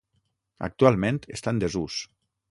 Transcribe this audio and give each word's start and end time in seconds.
Actualment 0.67 1.19
està 1.37 1.53
en 1.57 1.59
desús. 1.65 1.99